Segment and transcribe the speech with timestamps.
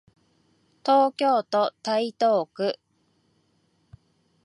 [0.83, 2.79] 東京都台東区